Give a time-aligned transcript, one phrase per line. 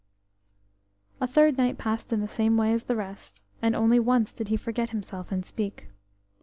[1.23, 4.57] THIRD night passed in the same way as the rest, and only once did he
[4.57, 5.89] forget himself and speak.